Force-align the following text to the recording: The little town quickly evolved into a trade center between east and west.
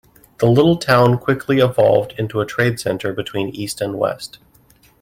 The 0.39 0.47
little 0.47 0.77
town 0.77 1.19
quickly 1.19 1.59
evolved 1.59 2.15
into 2.17 2.41
a 2.41 2.45
trade 2.47 2.79
center 2.79 3.13
between 3.13 3.49
east 3.49 3.81
and 3.81 3.99
west. 3.99 4.39